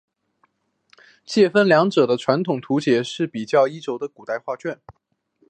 [1.27, 4.81] 介分两者的传统图解就似比较一轴古代画卷。